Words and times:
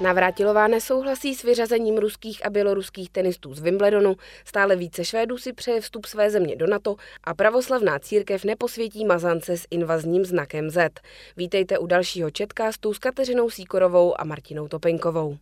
Navrátilová 0.00 0.68
nesouhlasí 0.68 1.34
s 1.34 1.42
vyřazením 1.42 1.98
ruských 1.98 2.46
a 2.46 2.50
běloruských 2.50 3.10
tenistů 3.10 3.54
z 3.54 3.60
Wimbledonu, 3.60 4.16
stále 4.44 4.76
více 4.76 5.04
Švédů 5.04 5.38
si 5.38 5.52
přeje 5.52 5.80
vstup 5.80 6.06
své 6.06 6.30
země 6.30 6.56
do 6.56 6.66
NATO 6.66 6.96
a 7.24 7.34
pravoslavná 7.34 7.98
církev 7.98 8.44
neposvětí 8.44 9.04
mazance 9.04 9.56
s 9.56 9.66
invazním 9.70 10.24
znakem 10.24 10.70
Z. 10.70 10.90
Vítejte 11.36 11.78
u 11.78 11.86
dalšího 11.86 12.30
četkástu 12.30 12.94
s 12.94 12.98
Kateřinou 12.98 13.50
Síkorovou 13.50 14.20
a 14.20 14.24
Martinou 14.24 14.68
Topenkovou. 14.68 15.36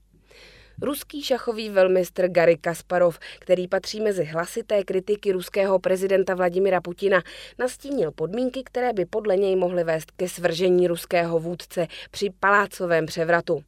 Ruský 0.82 1.22
šachový 1.22 1.70
velmistr 1.70 2.28
Gary 2.28 2.56
Kasparov, 2.56 3.18
který 3.38 3.68
patří 3.68 4.00
mezi 4.00 4.24
hlasité 4.24 4.84
kritiky 4.84 5.32
ruského 5.32 5.78
prezidenta 5.78 6.34
Vladimira 6.34 6.80
Putina, 6.80 7.22
nastínil 7.58 8.12
podmínky, 8.12 8.62
které 8.64 8.92
by 8.92 9.04
podle 9.04 9.36
něj 9.36 9.56
mohly 9.56 9.84
vést 9.84 10.10
ke 10.10 10.28
svržení 10.28 10.88
ruského 10.88 11.38
vůdce 11.38 11.86
při 12.10 12.30
palácovém 12.40 13.06
převratu. 13.06 13.64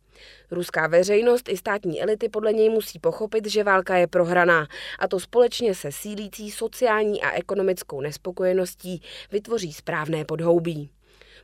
Ruská 0.50 0.86
veřejnost 0.86 1.48
i 1.48 1.56
státní 1.56 2.02
elity 2.02 2.28
podle 2.28 2.52
něj 2.52 2.70
musí 2.70 2.98
pochopit, 2.98 3.46
že 3.46 3.64
válka 3.64 3.96
je 3.96 4.06
prohraná 4.06 4.68
a 4.98 5.08
to 5.08 5.20
společně 5.20 5.74
se 5.74 5.92
sílící 5.92 6.50
sociální 6.50 7.22
a 7.22 7.30
ekonomickou 7.30 8.00
nespokojeností 8.00 9.02
vytvoří 9.32 9.72
správné 9.72 10.24
podhoubí. 10.24 10.90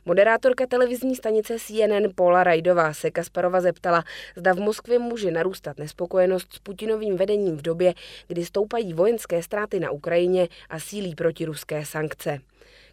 Moderátorka 0.07 0.65
televizní 0.67 1.15
stanice 1.15 1.59
CNN 1.59 2.09
Paula 2.15 2.43
Rajdová 2.43 2.93
se 2.93 3.11
Kasparova 3.11 3.61
zeptala, 3.61 4.03
zda 4.35 4.53
v 4.53 4.59
Moskvě 4.59 4.99
může 4.99 5.31
narůstat 5.31 5.77
nespokojenost 5.77 6.53
s 6.53 6.59
Putinovým 6.59 7.17
vedením 7.17 7.57
v 7.57 7.61
době, 7.61 7.93
kdy 8.27 8.45
stoupají 8.45 8.93
vojenské 8.93 9.43
ztráty 9.43 9.79
na 9.79 9.91
Ukrajině 9.91 10.47
a 10.69 10.79
sílí 10.79 11.15
protiruské 11.15 11.85
sankce. 11.85 12.39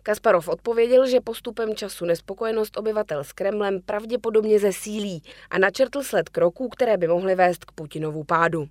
Kasparov 0.02 0.48
odpověděl, 0.48 1.06
že 1.06 1.20
postupem 1.20 1.74
času 1.74 2.04
nespokojenost 2.04 2.76
obyvatel 2.76 3.24
s 3.24 3.32
Kremlem 3.32 3.80
pravděpodobně 3.86 4.58
zesílí 4.58 5.22
a 5.50 5.58
načrtl 5.58 6.02
sled 6.02 6.28
kroků, 6.28 6.68
které 6.68 6.96
by 6.96 7.08
mohly 7.08 7.34
vést 7.34 7.64
k 7.64 7.72
Putinovu 7.72 8.24
pádu. 8.24 8.68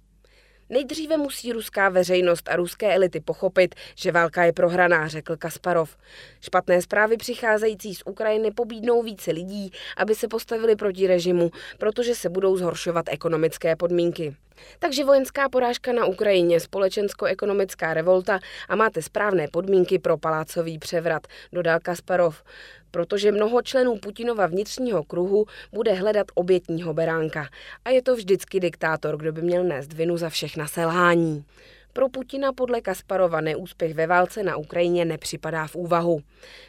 Nejdříve 0.71 1.17
musí 1.17 1.51
ruská 1.51 1.89
veřejnost 1.89 2.49
a 2.49 2.55
ruské 2.55 2.95
elity 2.95 3.19
pochopit, 3.19 3.75
že 3.95 4.11
válka 4.11 4.43
je 4.43 4.53
prohraná, 4.53 5.07
řekl 5.07 5.37
Kasparov. 5.37 5.97
Špatné 6.41 6.81
zprávy 6.81 7.17
přicházející 7.17 7.95
z 7.95 8.03
Ukrajiny 8.05 8.51
pobídnou 8.51 9.03
více 9.03 9.31
lidí, 9.31 9.71
aby 9.97 10.15
se 10.15 10.27
postavili 10.27 10.75
proti 10.75 11.07
režimu, 11.07 11.51
protože 11.77 12.15
se 12.15 12.29
budou 12.29 12.57
zhoršovat 12.57 13.05
ekonomické 13.09 13.75
podmínky. 13.75 14.35
Takže 14.79 15.03
vojenská 15.03 15.49
porážka 15.49 15.93
na 15.93 16.05
Ukrajině, 16.05 16.59
společensko-ekonomická 16.59 17.93
revolta 17.93 18.39
a 18.69 18.75
máte 18.75 19.01
správné 19.01 19.47
podmínky 19.47 19.99
pro 19.99 20.17
palácový 20.17 20.79
převrat, 20.79 21.27
dodal 21.53 21.79
Kasparov, 21.79 22.43
protože 22.91 23.31
mnoho 23.31 23.61
členů 23.61 23.97
Putinova 23.97 24.47
vnitřního 24.47 25.03
kruhu 25.03 25.45
bude 25.71 25.93
hledat 25.93 26.27
obětního 26.35 26.93
beránka. 26.93 27.49
A 27.85 27.89
je 27.89 28.01
to 28.01 28.15
vždycky 28.15 28.59
diktátor, 28.59 29.17
kdo 29.17 29.31
by 29.31 29.41
měl 29.41 29.63
nést 29.63 29.93
vinu 29.93 30.17
za 30.17 30.29
všechna 30.29 30.67
selhání. 30.67 31.45
Pro 31.93 32.09
Putina 32.09 32.53
podle 32.53 32.81
Kasparova 32.81 33.41
neúspěch 33.41 33.93
ve 33.93 34.07
válce 34.07 34.43
na 34.43 34.57
Ukrajině 34.57 35.05
nepřipadá 35.05 35.67
v 35.67 35.75
úvahu. 35.75 36.21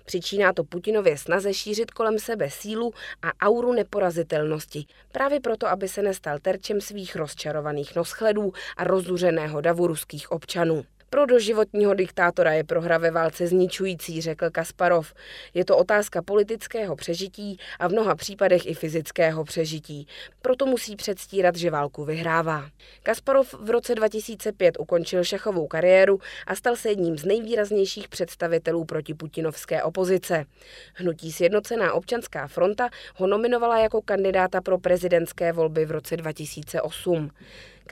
Přičíná 0.04 0.52
to 0.52 0.64
Putinově 0.64 1.18
snaze 1.18 1.54
šířit 1.54 1.90
kolem 1.90 2.18
sebe 2.18 2.50
sílu 2.50 2.92
a 3.22 3.46
auru 3.46 3.72
neporazitelnosti, 3.72 4.86
právě 5.12 5.40
proto, 5.40 5.66
aby 5.66 5.88
se 5.88 6.02
nestal 6.02 6.38
terčem 6.38 6.80
svých 6.80 7.16
rozčarovaných 7.16 7.96
noschledů 7.96 8.52
a 8.76 8.84
rozuřeného 8.84 9.60
davu 9.60 9.86
ruských 9.86 10.32
občanů. 10.32 10.84
Pro 11.12 11.26
doživotního 11.26 11.94
diktátora 11.94 12.52
je 12.52 12.64
prohra 12.64 12.98
ve 12.98 13.10
válce 13.10 13.46
zničující, 13.46 14.20
řekl 14.20 14.50
Kasparov. 14.50 15.14
Je 15.54 15.64
to 15.64 15.76
otázka 15.76 16.22
politického 16.22 16.96
přežití 16.96 17.58
a 17.78 17.88
v 17.88 17.92
mnoha 17.92 18.14
případech 18.14 18.66
i 18.66 18.74
fyzického 18.74 19.44
přežití. 19.44 20.06
Proto 20.42 20.66
musí 20.66 20.96
předstírat, 20.96 21.56
že 21.56 21.70
válku 21.70 22.04
vyhrává. 22.04 22.68
Kasparov 23.02 23.54
v 23.54 23.70
roce 23.70 23.94
2005 23.94 24.76
ukončil 24.78 25.24
šachovou 25.24 25.66
kariéru 25.66 26.20
a 26.46 26.54
stal 26.54 26.76
se 26.76 26.88
jedním 26.88 27.18
z 27.18 27.24
nejvýraznějších 27.24 28.08
představitelů 28.08 28.84
proti 28.84 29.14
putinovské 29.14 29.82
opozice. 29.82 30.44
Hnutí 30.94 31.32
Sjednocená 31.32 31.92
občanská 31.92 32.46
fronta 32.46 32.88
ho 33.16 33.26
nominovala 33.26 33.78
jako 33.78 34.02
kandidáta 34.02 34.60
pro 34.60 34.78
prezidentské 34.78 35.52
volby 35.52 35.84
v 35.84 35.90
roce 35.90 36.16
2008. 36.16 37.30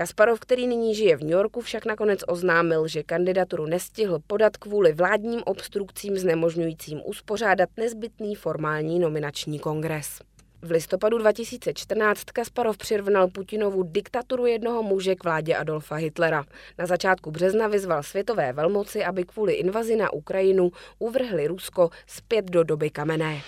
Kasparov, 0.01 0.41
který 0.41 0.67
nyní 0.67 0.95
žije 0.95 1.17
v 1.17 1.21
New 1.21 1.31
Yorku, 1.31 1.61
však 1.61 1.87
nakonec 1.87 2.21
oznámil, 2.29 2.89
že 2.89 3.03
kandidaturu 3.03 3.67
nestihl 3.67 4.19
podat 4.27 4.57
kvůli 4.57 4.93
vládním 4.93 5.41
obstrukcím 5.47 6.19
znemožňujícím 6.19 7.01
uspořádat 7.05 7.69
nezbytný 7.77 8.35
formální 8.35 8.99
nominační 8.99 9.59
kongres. 9.59 10.21
V 10.63 10.71
listopadu 10.71 11.19
2014 11.19 12.25
Kasparov 12.25 12.79
přirovnal 12.79 13.29
Putinovu 13.29 13.83
diktaturu 13.83 14.47
jednoho 14.47 14.83
muže 14.83 15.15
k 15.15 15.25
vládě 15.25 15.57
Adolfa 15.57 15.95
Hitlera. 15.95 16.45
Na 16.79 16.87
začátku 16.87 17.31
března 17.31 17.69
vyzval 17.69 18.03
světové 18.03 18.53
velmoci, 18.53 19.05
aby 19.05 19.25
kvůli 19.25 19.53
invazi 19.53 19.97
na 19.97 20.13
Ukrajinu 20.13 20.71
uvrhli 20.99 21.47
Rusko 21.47 21.91
zpět 22.07 22.45
do 22.45 22.65
doby 22.65 22.91
kamenné. 22.91 23.41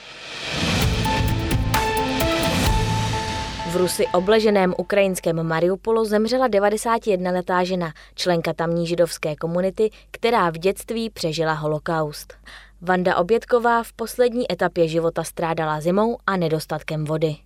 V 3.73 3.77
Rusy 3.77 4.07
obleženém 4.07 4.75
ukrajinském 4.79 5.43
Mariupolu 5.43 6.05
zemřela 6.05 6.49
91-letá 6.49 7.65
žena, 7.65 7.93
členka 8.15 8.53
tamní 8.53 8.87
židovské 8.87 9.37
komunity, 9.37 9.91
která 10.11 10.51
v 10.51 10.59
dětství 10.59 11.11
přežila 11.11 11.53
holokaust. 11.53 12.35
Vanda 12.81 13.17
Obětková 13.17 13.83
v 13.83 13.93
poslední 13.93 14.53
etapě 14.53 14.89
života 14.89 15.25
strádala 15.25 15.81
zimou 15.81 16.19
a 16.27 16.37
nedostatkem 16.37 17.05
vody. 17.05 17.37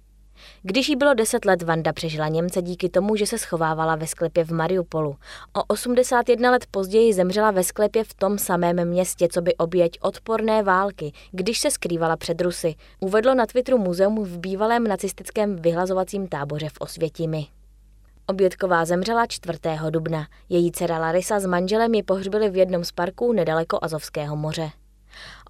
Když 0.62 0.88
jí 0.88 0.96
bylo 0.96 1.14
10 1.14 1.44
let, 1.44 1.62
Vanda 1.62 1.92
přežila 1.92 2.28
Němce 2.28 2.62
díky 2.62 2.88
tomu, 2.88 3.16
že 3.16 3.26
se 3.26 3.38
schovávala 3.38 3.96
ve 3.96 4.06
sklepě 4.06 4.44
v 4.44 4.50
Mariupolu. 4.50 5.16
O 5.52 5.64
81 5.68 6.50
let 6.50 6.66
později 6.70 7.12
zemřela 7.12 7.50
ve 7.50 7.64
sklepě 7.64 8.04
v 8.04 8.14
tom 8.14 8.38
samém 8.38 8.88
městě, 8.88 9.28
co 9.30 9.42
by 9.42 9.54
oběť 9.54 9.98
odporné 10.00 10.62
války, 10.62 11.12
když 11.32 11.58
se 11.58 11.70
skrývala 11.70 12.16
před 12.16 12.40
Rusy. 12.40 12.74
Uvedlo 13.00 13.34
na 13.34 13.46
Twitteru 13.46 13.78
muzeum 13.78 14.24
v 14.24 14.38
bývalém 14.38 14.84
nacistickém 14.84 15.56
vyhlazovacím 15.56 16.28
táboře 16.28 16.68
v 16.68 16.80
Osvětimi. 16.80 17.46
Obětková 18.26 18.84
zemřela 18.84 19.26
4. 19.26 19.58
dubna. 19.90 20.26
Její 20.48 20.72
dcera 20.72 20.98
Larisa 20.98 21.40
s 21.40 21.46
manželem 21.46 21.94
ji 21.94 22.02
pohřbili 22.02 22.50
v 22.50 22.56
jednom 22.56 22.84
z 22.84 22.92
parků 22.92 23.32
nedaleko 23.32 23.78
Azovského 23.82 24.36
moře. 24.36 24.70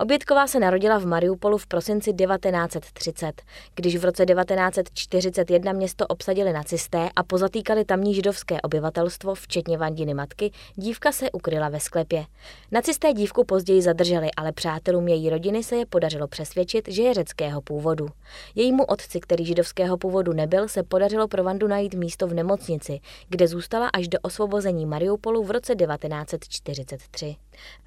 Obětková 0.01 0.47
se 0.47 0.61
narodila 0.61 0.99
v 0.99 1.07
Mariupolu 1.07 1.59
v 1.59 1.67
prosinci 1.67 2.13
1930, 2.13 3.43
když 3.75 3.97
v 3.97 4.05
roce 4.05 4.27
1941 4.27 5.73
město 5.73 6.07
obsadili 6.07 6.53
nacisté 6.53 7.09
a 7.17 7.23
pozatýkali 7.23 7.85
tamní 7.85 8.15
židovské 8.15 8.61
obyvatelstvo, 8.61 9.35
včetně 9.35 9.79
Vandiny 9.79 10.15
matky, 10.15 10.51
dívka 10.75 11.13
se 11.13 11.31
ukryla 11.31 11.69
ve 11.69 11.81
sklepě. 11.81 12.25
Nacisté 12.73 13.13
dívku 13.13 13.45
později 13.45 13.83
zadrželi, 13.83 14.31
ale 14.37 14.53
přátelům 14.53 15.09
její 15.09 15.31
rodiny 15.31 15.63
se 15.63 15.77
je 15.77 15.87
podařilo 15.87 16.29
přesvědčit, 16.29 16.89
že 16.89 17.03
je 17.03 17.15
řeckého 17.15 17.61
původu. 17.61 18.09
Jejímu 18.55 18.85
otci, 18.85 19.21
který 19.21 19.45
židovského 19.45 19.97
původu 19.97 20.33
nebyl, 20.33 20.69
se 20.69 20.83
podařilo 20.83 21.29
pro 21.29 21.45
Vandu 21.45 21.69
najít 21.69 21.95
místo 21.95 22.27
v 22.27 22.35
nemocnici, 22.35 23.01
kde 23.29 23.49
zůstala 23.49 23.89
až 23.89 24.09
do 24.09 24.19
osvobození 24.23 24.87
Mariupolu 24.87 25.45
v 25.45 25.51
roce 25.51 25.75
1943. 25.75 27.37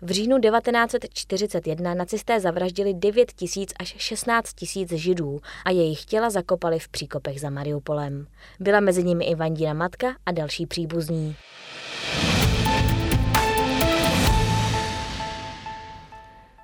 V 0.02 0.12
říjnu 0.12 0.40
1941 0.40 1.94
nacisté 1.94 2.40
zavraždili 2.40 2.94
9 2.94 3.32
tisíc 3.32 3.74
až 3.80 3.96
16 3.98 4.54
tisíc 4.54 4.92
židů 4.92 5.40
a 5.66 5.72
jejich 5.72 6.06
těla 6.06 6.30
zakopali 6.30 6.80
v 6.80 6.90
příkopech 6.90 7.42
za 7.42 7.50
Mariupolem. 7.50 8.28
Byla 8.60 8.80
mezi 8.80 9.04
nimi 9.04 9.26
i 9.26 9.36
Vandina 9.36 9.74
matka 9.74 10.16
a 10.26 10.32
další 10.32 10.66
příbuzní. 10.66 11.36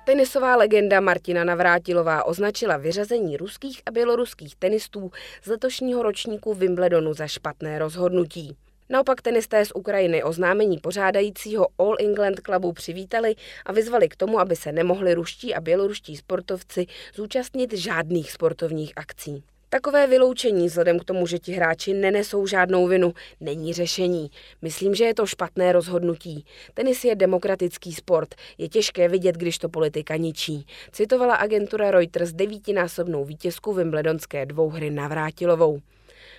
Tenisová 0.06 0.56
legenda 0.56 1.00
Martina 1.00 1.44
Navrátilová 1.44 2.24
označila 2.24 2.76
vyřazení 2.76 3.36
ruských 3.36 3.82
a 3.86 3.90
běloruských 3.90 4.56
tenistů 4.56 5.10
z 5.42 5.46
letošního 5.46 6.02
ročníku 6.02 6.54
Wimbledonu 6.54 7.14
za 7.14 7.26
špatné 7.26 7.78
rozhodnutí. 7.78 8.56
Naopak 8.88 9.22
tenisté 9.22 9.64
z 9.64 9.72
Ukrajiny 9.74 10.22
oznámení 10.22 10.78
pořádajícího 10.78 11.66
All 11.78 11.96
England 12.00 12.40
Clubu 12.40 12.72
přivítali 12.72 13.34
a 13.66 13.72
vyzvali 13.72 14.08
k 14.08 14.16
tomu, 14.16 14.40
aby 14.40 14.56
se 14.56 14.72
nemohli 14.72 15.14
ruští 15.14 15.54
a 15.54 15.60
běloruští 15.60 16.16
sportovci 16.16 16.86
zúčastnit 17.14 17.72
žádných 17.72 18.32
sportovních 18.32 18.92
akcí. 18.96 19.42
Takové 19.68 20.06
vyloučení, 20.06 20.66
vzhledem 20.66 20.98
k 20.98 21.04
tomu, 21.04 21.26
že 21.26 21.38
ti 21.38 21.52
hráči 21.52 21.94
nenesou 21.94 22.46
žádnou 22.46 22.86
vinu, 22.86 23.14
není 23.40 23.72
řešení. 23.72 24.30
Myslím, 24.62 24.94
že 24.94 25.04
je 25.04 25.14
to 25.14 25.26
špatné 25.26 25.72
rozhodnutí. 25.72 26.44
Tenis 26.74 27.04
je 27.04 27.14
demokratický 27.14 27.92
sport. 27.92 28.34
Je 28.58 28.68
těžké 28.68 29.08
vidět, 29.08 29.36
když 29.36 29.58
to 29.58 29.68
politika 29.68 30.16
ničí. 30.16 30.66
Citovala 30.92 31.34
agentura 31.34 31.90
Reuters 31.90 32.32
devítinásobnou 32.32 33.24
vítězku 33.24 33.72
Wimbledonské 33.72 34.46
dvouhry 34.46 34.90
Navrátilovou. 34.90 35.80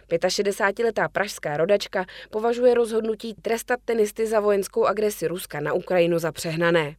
65-letá 0.09 1.09
pražská 1.09 1.57
rodačka 1.57 2.05
považuje 2.29 2.73
rozhodnutí 2.73 3.33
trestat 3.41 3.79
tenisty 3.85 4.27
za 4.27 4.39
vojenskou 4.39 4.85
agresi 4.85 5.27
Ruska 5.27 5.59
na 5.59 5.73
Ukrajinu 5.73 6.19
za 6.19 6.31
přehnané. 6.31 6.95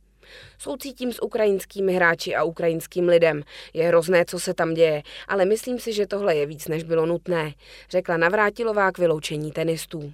Soucítím 0.59 1.13
s 1.13 1.23
ukrajinskými 1.23 1.93
hráči 1.93 2.37
a 2.37 2.45
ukrajinským 2.45 3.09
lidem. 3.09 3.43
Je 3.75 3.89
hrozné, 3.89 4.25
co 4.25 4.39
se 4.41 4.55
tam 4.55 4.75
děje, 4.75 5.03
ale 5.29 5.45
myslím 5.45 5.79
si, 5.79 5.93
že 5.93 6.07
tohle 6.07 6.37
je 6.37 6.47
víc, 6.47 6.69
než 6.69 6.85
bylo 6.85 7.07
nutné, 7.07 7.53
řekla 7.91 8.17
Navrátilová 8.17 8.93
k 8.93 8.99
vyloučení 8.99 9.53
tenistů. 9.53 10.13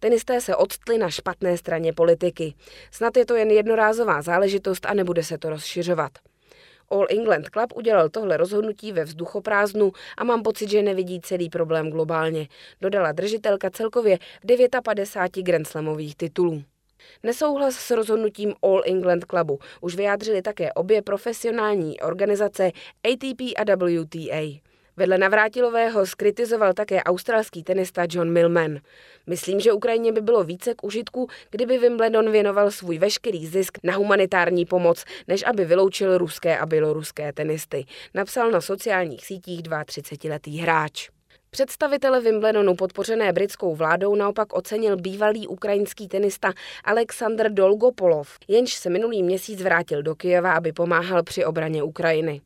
Tenisté 0.00 0.40
se 0.40 0.56
odstli 0.56 0.98
na 0.98 1.10
špatné 1.10 1.56
straně 1.56 1.92
politiky. 1.92 2.54
Snad 2.90 3.16
je 3.16 3.26
to 3.26 3.34
jen 3.34 3.50
jednorázová 3.50 4.22
záležitost 4.22 4.86
a 4.86 4.94
nebude 4.94 5.24
se 5.24 5.38
to 5.38 5.50
rozšiřovat. 5.50 6.12
All 6.90 7.06
England 7.10 7.48
Club 7.48 7.72
udělal 7.76 8.08
tohle 8.08 8.36
rozhodnutí 8.36 8.92
ve 8.92 9.04
vzduchoprázdnu 9.04 9.92
a 10.16 10.24
mám 10.24 10.42
pocit, 10.42 10.70
že 10.70 10.82
nevidí 10.82 11.20
celý 11.20 11.50
problém 11.50 11.90
globálně, 11.90 12.48
dodala 12.80 13.12
držitelka 13.12 13.70
celkově 13.70 14.18
59 14.82 15.42
Grand 15.42 15.66
Slamových 15.66 16.16
titulů. 16.16 16.62
Nesouhlas 17.22 17.74
s 17.74 17.90
rozhodnutím 17.90 18.54
All 18.62 18.82
England 18.86 19.24
Clubu 19.24 19.58
už 19.80 19.96
vyjádřili 19.96 20.42
také 20.42 20.72
obě 20.72 21.02
profesionální 21.02 22.00
organizace 22.00 22.70
ATP 23.12 23.40
a 23.40 23.62
WTA. 23.76 24.67
Vedle 24.98 25.18
Navrátilového 25.18 26.06
skritizoval 26.06 26.72
také 26.72 27.02
australský 27.02 27.62
tenista 27.62 28.06
John 28.10 28.32
Millman. 28.32 28.78
Myslím, 29.26 29.60
že 29.60 29.72
Ukrajině 29.72 30.12
by 30.12 30.20
bylo 30.20 30.44
více 30.44 30.74
k 30.74 30.84
užitku, 30.84 31.28
kdyby 31.50 31.78
Wimbledon 31.78 32.32
věnoval 32.32 32.70
svůj 32.70 32.98
veškerý 32.98 33.46
zisk 33.46 33.78
na 33.84 33.96
humanitární 33.96 34.66
pomoc, 34.66 35.04
než 35.28 35.44
aby 35.46 35.64
vyloučil 35.64 36.18
ruské 36.18 36.58
a 36.58 36.66
běloruské 36.66 37.32
tenisty, 37.32 37.84
napsal 38.14 38.50
na 38.50 38.60
sociálních 38.60 39.26
sítích 39.26 39.62
32-letý 39.62 40.58
hráč. 40.58 41.08
Představitele 41.50 42.20
Wimbledonu 42.20 42.74
podpořené 42.74 43.32
britskou 43.32 43.74
vládou 43.74 44.14
naopak 44.14 44.52
ocenil 44.52 44.96
bývalý 44.96 45.48
ukrajinský 45.48 46.08
tenista 46.08 46.52
Aleksandr 46.84 47.50
Dolgopolov, 47.50 48.38
jenž 48.48 48.74
se 48.74 48.90
minulý 48.90 49.22
měsíc 49.22 49.62
vrátil 49.62 50.02
do 50.02 50.14
Kyjeva, 50.14 50.52
aby 50.52 50.72
pomáhal 50.72 51.22
při 51.22 51.44
obraně 51.44 51.82
Ukrajiny. 51.82 52.40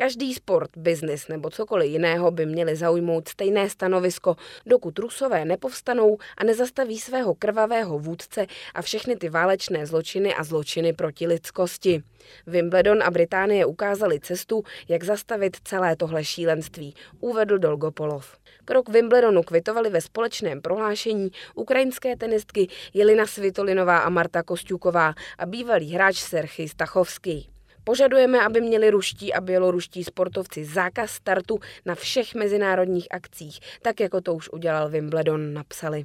Každý 0.00 0.34
sport, 0.34 0.70
biznis 0.76 1.28
nebo 1.28 1.50
cokoliv 1.50 1.90
jiného 1.90 2.30
by 2.30 2.46
měli 2.46 2.76
zaujmout 2.76 3.28
stejné 3.28 3.70
stanovisko, 3.70 4.36
dokud 4.66 4.98
Rusové 4.98 5.44
nepovstanou 5.44 6.18
a 6.36 6.44
nezastaví 6.44 6.98
svého 6.98 7.34
krvavého 7.34 7.98
vůdce 7.98 8.46
a 8.74 8.82
všechny 8.82 9.16
ty 9.16 9.28
válečné 9.28 9.86
zločiny 9.86 10.34
a 10.34 10.44
zločiny 10.44 10.92
proti 10.92 11.26
lidskosti. 11.26 12.02
Wimbledon 12.46 13.02
a 13.02 13.10
Británie 13.10 13.66
ukázali 13.66 14.20
cestu, 14.20 14.62
jak 14.88 15.04
zastavit 15.04 15.56
celé 15.64 15.96
tohle 15.96 16.24
šílenství, 16.24 16.94
uvedl 17.20 17.58
Dolgopolov. 17.58 18.38
Krok 18.64 18.88
Wimbledonu 18.88 19.42
kvitovali 19.42 19.90
ve 19.90 20.00
společném 20.00 20.62
prohlášení 20.62 21.30
ukrajinské 21.54 22.16
tenistky 22.16 22.68
Jelina 22.94 23.26
Svitolinová 23.26 23.98
a 23.98 24.08
Marta 24.08 24.42
Kostňuková 24.42 25.14
a 25.38 25.46
bývalý 25.46 25.94
hráč 25.94 26.16
Serchy 26.16 26.68
Stachovský. 26.68 27.57
Požadujeme, 27.88 28.40
aby 28.40 28.60
měli 28.60 28.90
ruští 28.90 29.34
a 29.34 29.40
běloruští 29.40 30.04
sportovci 30.04 30.64
zákaz 30.64 31.10
startu 31.10 31.58
na 31.86 31.94
všech 31.94 32.34
mezinárodních 32.34 33.06
akcích, 33.10 33.60
tak 33.82 34.00
jako 34.00 34.20
to 34.20 34.34
už 34.34 34.48
udělal 34.48 34.88
Wimbledon, 34.88 35.54
napsali. 35.54 36.04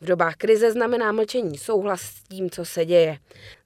V 0.00 0.06
dobách 0.06 0.36
krize 0.36 0.72
znamená 0.72 1.12
mlčení 1.12 1.58
souhlas 1.58 2.00
s 2.00 2.22
tím, 2.22 2.50
co 2.50 2.64
se 2.64 2.84
děje. 2.84 3.18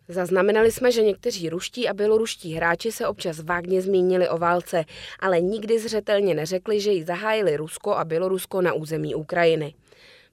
Zaznamenali 0.09 0.73
jsme, 0.73 0.93
že 0.93 1.03
někteří 1.03 1.49
ruští 1.49 1.88
a 1.88 1.94
běloruští 1.94 2.55
hráči 2.55 2.93
se 2.93 3.06
občas 3.06 3.41
vágně 3.41 3.83
zmínili 3.83 4.29
o 4.29 4.38
válce, 4.38 4.85
ale 5.21 5.41
nikdy 5.41 5.79
zřetelně 5.79 6.35
neřekli, 6.35 6.81
že 6.81 6.91
ji 6.91 7.05
zahájili 7.05 7.56
Rusko 7.56 7.94
a 7.94 8.05
Bělorusko 8.05 8.62
na 8.62 8.73
území 8.73 9.15
Ukrajiny. 9.15 9.75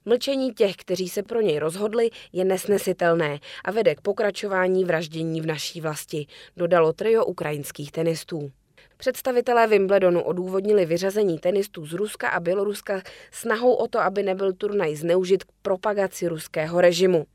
Mlčení 0.08 0.54
těch, 0.54 0.76
kteří 0.76 1.10
se 1.10 1.24
pro 1.24 1.42
něj 1.42 1.60
rozhodli, 1.60 2.10
je 2.34 2.46
nesnesitelné 2.46 3.40
a 3.66 3.72
vede 3.72 3.96
k 3.96 4.02
pokračování 4.02 4.86
vraždění 4.86 5.42
v 5.42 5.46
naší 5.46 5.82
vlasti, 5.82 6.28
dodalo 6.58 6.94
trio 6.94 7.26
ukrajinských 7.26 7.92
tenistů. 7.92 8.52
Představitelé 8.98 9.68
Wimbledonu 9.68 10.22
odůvodnili 10.22 10.86
vyřazení 10.86 11.40
tenistů 11.40 11.86
z 11.86 11.94
Ruska 11.94 12.30
a 12.30 12.40
Běloruska 12.40 13.02
snahou 13.32 13.74
o 13.74 13.88
to, 13.88 14.00
aby 14.00 14.24
nebyl 14.24 14.54
turnaj 14.54 14.96
zneužit 14.96 15.44
k 15.44 15.48
propagaci 15.62 16.28
ruského 16.28 16.82
režimu. 16.82 17.26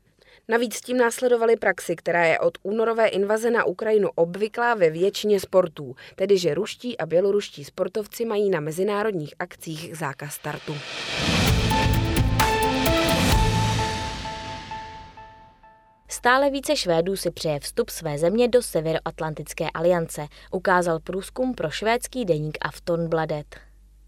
Navíc 0.47 0.81
tím 0.81 0.97
následovali 0.97 1.55
praxi, 1.55 1.95
která 1.95 2.25
je 2.25 2.39
od 2.39 2.57
únorové 2.63 3.07
invaze 3.07 3.51
na 3.51 3.63
Ukrajinu 3.63 4.09
obvyklá 4.15 4.73
ve 4.73 4.89
většině 4.89 5.39
sportů, 5.39 5.95
tedy 6.15 6.37
že 6.37 6.53
ruští 6.53 6.97
a 6.97 7.05
běloruští 7.05 7.63
sportovci 7.63 8.25
mají 8.25 8.49
na 8.49 8.59
mezinárodních 8.59 9.33
akcích 9.39 9.97
zákaz 9.97 10.33
startu. 10.33 10.73
Stále 16.23 16.49
více 16.49 16.75
Švédů 16.75 17.15
si 17.15 17.31
přeje 17.31 17.59
vstup 17.59 17.89
své 17.89 18.17
země 18.17 18.47
do 18.47 18.61
Severoatlantické 18.61 19.69
aliance, 19.73 20.27
ukázal 20.51 20.99
průzkum 20.99 21.53
pro 21.53 21.69
švédský 21.69 22.25
deník 22.25 22.57
Aftonbladet. 22.61 23.55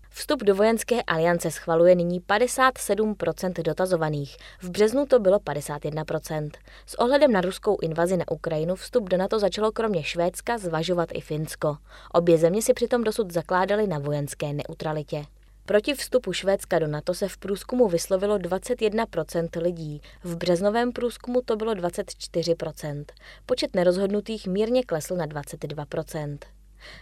Vstup 0.09 0.43
do 0.43 0.55
vojenské 0.55 1.03
aliance 1.03 1.51
schvaluje 1.51 1.95
nyní 1.95 2.21
57% 2.21 3.63
dotazovaných. 3.63 4.37
V 4.61 4.69
březnu 4.69 5.05
to 5.05 5.19
bylo 5.19 5.37
51%. 5.37 6.49
S 6.85 6.99
ohledem 6.99 7.31
na 7.31 7.41
ruskou 7.41 7.77
invazi 7.81 8.17
na 8.17 8.25
Ukrajinu 8.31 8.75
vstup 8.75 9.09
do 9.09 9.17
NATO 9.17 9.39
začalo 9.39 9.71
kromě 9.71 10.03
Švédska 10.03 10.57
zvažovat 10.57 11.09
i 11.13 11.21
Finsko. 11.21 11.77
Obě 12.13 12.37
země 12.37 12.61
si 12.61 12.73
přitom 12.73 13.03
dosud 13.03 13.31
zakládaly 13.31 13.87
na 13.87 13.99
vojenské 13.99 14.53
neutralitě. 14.53 15.25
Proti 15.67 15.93
vstupu 15.93 16.33
Švédska 16.33 16.79
do 16.79 16.87
NATO 16.87 17.13
se 17.13 17.27
v 17.27 17.37
průzkumu 17.37 17.87
vyslovilo 17.87 18.37
21% 18.37 19.61
lidí, 19.61 20.01
v 20.23 20.37
březnovém 20.37 20.91
průzkumu 20.91 21.41
to 21.41 21.55
bylo 21.55 21.73
24%. 21.73 23.05
Počet 23.45 23.75
nerozhodnutých 23.75 24.47
mírně 24.47 24.83
klesl 24.83 25.15
na 25.15 25.27
22%. 25.27 26.37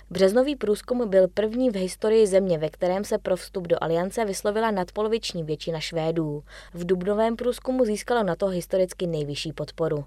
Březnový 0.09 0.55
průzkum 0.55 1.09
byl 1.09 1.27
první 1.27 1.69
v 1.69 1.75
historii 1.75 2.27
země, 2.27 2.57
ve 2.57 2.69
kterém 2.69 3.03
se 3.03 3.17
pro 3.17 3.35
vstup 3.35 3.67
do 3.67 3.77
aliance 3.81 4.25
vyslovila 4.25 4.71
nadpoloviční 4.71 5.43
většina 5.43 5.79
Švédů. 5.79 6.43
V 6.73 6.85
dubnovém 6.85 7.35
průzkumu 7.35 7.85
získalo 7.85 8.23
na 8.23 8.35
to 8.35 8.47
historicky 8.47 9.07
nejvyšší 9.07 9.53
podporu. 9.53 10.05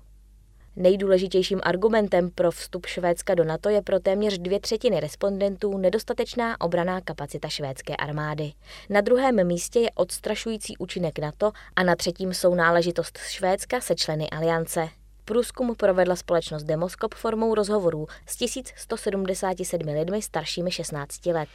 Nejdůležitějším 0.76 1.60
argumentem 1.62 2.30
pro 2.30 2.50
vstup 2.50 2.86
Švédska 2.86 3.34
do 3.34 3.44
NATO 3.44 3.68
je 3.68 3.82
pro 3.82 4.00
téměř 4.00 4.38
dvě 4.38 4.60
třetiny 4.60 5.00
respondentů 5.00 5.78
nedostatečná 5.78 6.60
obraná 6.60 7.00
kapacita 7.00 7.48
švédské 7.48 7.96
armády. 7.96 8.52
Na 8.90 9.00
druhém 9.00 9.46
místě 9.46 9.80
je 9.80 9.90
odstrašující 9.90 10.76
účinek 10.78 11.18
NATO 11.18 11.52
a 11.76 11.82
na 11.82 11.96
třetím 11.96 12.34
jsou 12.34 12.54
náležitost 12.54 13.18
Švédska 13.18 13.80
se 13.80 13.94
členy 13.94 14.30
aliance. 14.30 14.88
Průzkum 15.24 15.74
provedla 15.74 16.16
společnost 16.16 16.64
Demoskop 16.64 17.14
formou 17.14 17.54
rozhovorů 17.54 18.06
s 18.26 18.36
1177 18.36 19.88
lidmi 19.88 20.22
staršími 20.22 20.70
16 20.70 21.26
let. 21.26 21.48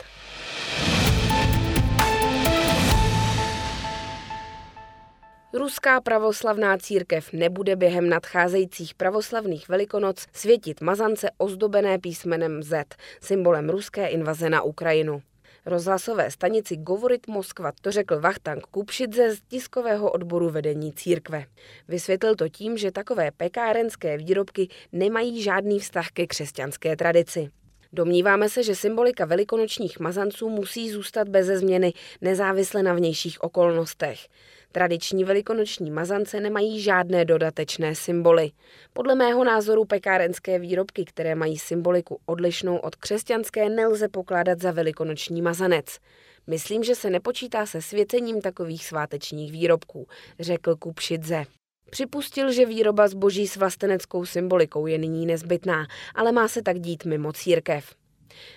Ruská 5.54 6.02
pravoslavná 6.02 6.78
církev 6.78 7.34
nebude 7.34 7.76
během 7.76 8.10
nadcházejících 8.10 8.94
pravoslavných 8.94 9.70
velikonoc 9.70 10.26
světit 10.34 10.82
mazance 10.82 11.30
ozdobené 11.38 12.00
písmenem 12.00 12.64
Z, 12.64 12.86
symbolem 13.22 13.70
ruské 13.70 14.08
invaze 14.08 14.50
na 14.50 14.62
Ukrajinu. 14.62 15.22
Rozhlasové 15.66 16.32
stanici 16.32 16.78
Govorit 16.78 17.28
Moskva 17.28 17.72
to 17.82 17.92
řekl 17.92 18.20
Vachtank 18.20 18.66
Kupšidze 18.66 19.36
z 19.36 19.42
tiskového 19.48 20.12
odboru 20.12 20.50
vedení 20.50 20.94
církve. 20.94 21.46
Vysvětlil 21.88 22.36
to 22.36 22.50
tím, 22.50 22.78
že 22.78 22.92
takové 22.92 23.32
pekárenské 23.32 24.18
výrobky 24.18 24.68
nemají 24.92 25.44
žádný 25.44 25.80
vztah 25.80 26.08
ke 26.08 26.28
křesťanské 26.28 26.96
tradici. 26.96 27.50
Domníváme 27.94 28.50
se, 28.50 28.64
že 28.64 28.76
symbolika 28.76 29.26
velikonočních 29.26 30.00
mazanců 30.00 30.50
musí 30.50 30.90
zůstat 30.92 31.30
beze 31.30 31.58
změny 31.58 31.94
nezávisle 32.22 32.84
na 32.84 32.94
vnějších 32.94 33.44
okolnostech. 33.44 34.28
Tradiční 34.72 35.24
velikonoční 35.24 35.92
mazance 35.92 36.40
nemají 36.40 36.82
žádné 36.82 37.26
dodatečné 37.26 37.96
symboly. 37.96 38.52
Podle 38.94 39.16
mého 39.16 39.44
názoru 39.44 39.86
pekárenské 39.86 40.60
výrobky, 40.60 41.06
které 41.06 41.36
mají 41.36 41.58
symboliku 41.58 42.20
odlišnou 42.26 42.78
od 42.78 42.96
křesťanské, 42.96 43.70
nelze 43.70 44.08
pokládat 44.08 44.62
za 44.62 44.72
velikonoční 44.72 45.42
mazanec. 45.42 45.98
Myslím, 46.48 46.84
že 46.84 46.96
se 46.96 47.10
nepočítá 47.10 47.66
se 47.66 47.82
svěcením 47.82 48.42
takových 48.42 48.86
svátečních 48.86 49.52
výrobků, 49.52 50.08
řekl 50.40 50.76
Kupšidze. 50.76 51.46
Připustil, 51.92 52.52
že 52.52 52.66
výroba 52.66 53.08
zboží 53.08 53.48
s 53.48 53.56
vlasteneckou 53.56 54.26
symbolikou 54.26 54.88
je 54.88 54.98
nyní 54.98 55.26
nezbytná, 55.26 55.88
ale 56.16 56.32
má 56.32 56.48
se 56.48 56.62
tak 56.62 56.80
dít 56.80 57.06
mimo 57.06 57.34
církev. 57.34 57.96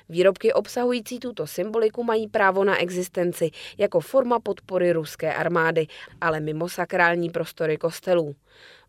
Výrobky 0.08 0.52
obsahující 0.52 1.18
tuto 1.18 1.46
symboliku 1.46 2.04
mají 2.04 2.28
právo 2.28 2.64
na 2.64 2.82
existenci 2.82 3.50
jako 3.78 4.00
forma 4.00 4.40
podpory 4.40 4.92
ruské 4.92 5.34
armády, 5.34 5.86
ale 6.20 6.40
mimo 6.40 6.68
sakrální 6.68 7.30
prostory 7.30 7.76
kostelů. 7.76 8.34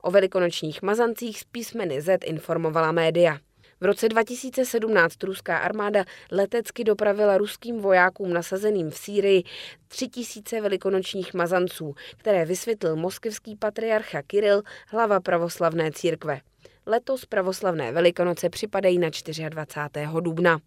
O 0.01 0.11
velikonočních 0.11 0.81
mazancích 0.81 1.39
z 1.39 1.43
písmeny 1.43 2.01
Z 2.01 2.23
informovala 2.23 2.91
média. 2.91 3.39
V 3.81 3.85
roce 3.85 4.09
2017 4.09 5.23
ruská 5.23 5.57
armáda 5.57 6.05
letecky 6.31 6.83
dopravila 6.83 7.37
ruským 7.37 7.79
vojákům 7.79 8.33
nasazeným 8.33 8.89
v 8.89 8.97
Sýrii 8.97 9.43
3000 9.87 10.61
velikonočních 10.61 11.33
mazanců, 11.33 11.95
které 12.17 12.45
vysvětlil 12.45 12.95
moskevský 12.95 13.55
patriarcha 13.55 14.21
Kiril, 14.21 14.61
hlava 14.87 15.19
pravoslavné 15.19 15.91
církve. 15.91 16.39
Letos 16.85 17.25
pravoslavné 17.25 17.91
velikonoce 17.91 18.49
připadají 18.49 18.97
na 18.97 19.09
24. 19.49 20.07
dubna. 20.19 20.59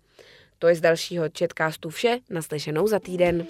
To 0.58 0.68
je 0.68 0.74
z 0.74 0.80
dalšího 0.80 1.28
četkástu 1.28 1.90
vše, 1.90 2.18
naslyšenou 2.30 2.86
za 2.86 2.98
týden. 2.98 3.46